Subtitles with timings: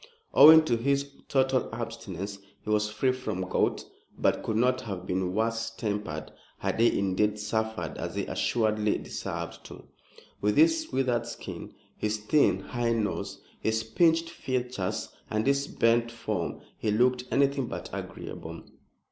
[0.33, 3.85] Owing to his total abstinence, he was free from gout,
[4.17, 9.63] but could not have been worse tempered had he indeed suffered, as he assuredly deserved
[9.65, 9.83] to.
[10.41, 16.61] With his withered skin, his thin, high nose, his pinched features and his bent form
[16.79, 18.63] he looked anything but agreeable.